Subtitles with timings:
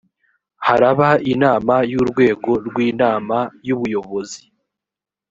[0.67, 4.41] haraba inama y’ urwego rw ‘inama y ‘ubuyobozi.